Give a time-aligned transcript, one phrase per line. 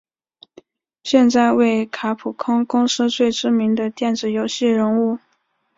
[1.03, 5.19] 现在为卡普空公司最知名的电子游戏人物。